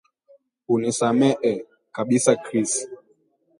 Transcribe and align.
Uni 0.73 0.91
samee 0.99 1.53
kabisa 1.95 2.31
Chris 2.43 2.73